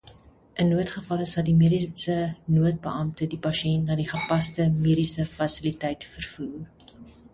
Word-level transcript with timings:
In 0.61 0.69
noodgevalle 0.69 1.25
sal 1.31 1.43
die 1.49 1.55
mediese 1.59 2.15
noodbeampte 2.55 3.27
die 3.33 3.41
pasiënt 3.43 3.85
na 3.91 3.99
die 4.01 4.09
gepaste 4.15 4.67
mediese 4.89 5.27
fasiliteit 5.37 6.09
vervoer. 6.15 7.07